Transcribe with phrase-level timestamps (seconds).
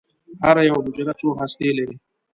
[0.43, 1.95] هره یوه حجره څو هستې لري.